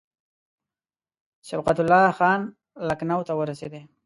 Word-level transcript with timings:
صبغت 1.49 1.77
الله 1.83 2.05
خان 2.19 2.39
لکنهو 2.87 3.21
ته 3.27 3.33
ورسېدی. 3.35 3.81